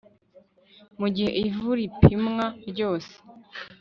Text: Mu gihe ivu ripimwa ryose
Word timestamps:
Mu 0.99 1.07
gihe 1.15 1.31
ivu 1.43 1.69
ripimwa 1.79 2.45
ryose 2.69 3.13